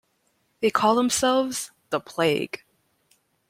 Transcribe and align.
They 0.61 0.71
called 0.71 0.97
themselves 0.97 1.69
The 1.91 1.99
Plague. 1.99 2.63